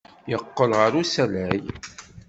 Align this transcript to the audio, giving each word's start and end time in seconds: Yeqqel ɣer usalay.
Yeqqel 0.31 0.71
ɣer 0.79 0.91
usalay. 1.01 1.61